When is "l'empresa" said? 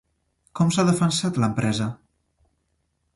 1.43-1.91